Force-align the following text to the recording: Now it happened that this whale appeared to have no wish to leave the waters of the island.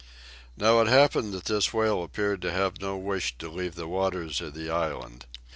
Now 0.57 0.81
it 0.81 0.87
happened 0.87 1.31
that 1.35 1.45
this 1.45 1.71
whale 1.75 2.01
appeared 2.01 2.41
to 2.41 2.51
have 2.51 2.81
no 2.81 2.97
wish 2.97 3.37
to 3.37 3.51
leave 3.51 3.75
the 3.75 3.87
waters 3.87 4.41
of 4.41 4.55
the 4.55 4.67
island. 4.67 5.27